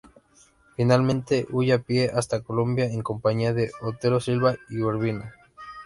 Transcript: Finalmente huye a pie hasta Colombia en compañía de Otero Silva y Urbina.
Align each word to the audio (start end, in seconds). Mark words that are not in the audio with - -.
Finalmente 0.75 1.45
huye 1.51 1.73
a 1.73 1.77
pie 1.83 2.09
hasta 2.11 2.41
Colombia 2.41 2.85
en 2.85 3.03
compañía 3.03 3.53
de 3.53 3.69
Otero 3.83 4.19
Silva 4.19 4.55
y 4.67 4.81
Urbina. 4.81 5.35